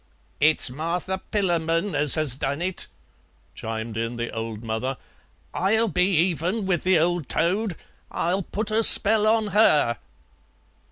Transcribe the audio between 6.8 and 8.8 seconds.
the old toad. I'll put